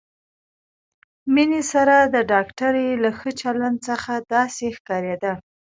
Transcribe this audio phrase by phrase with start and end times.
[1.33, 5.33] مينې سره د ډاکټرې له ښه چلند څخه داسې ښکارېده.